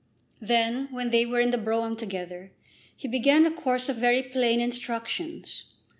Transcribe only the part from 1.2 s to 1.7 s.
were in the